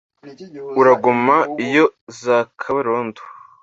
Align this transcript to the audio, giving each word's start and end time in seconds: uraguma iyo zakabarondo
uraguma 0.79 1.35
iyo 1.65 1.85
zakabarondo 2.19 3.21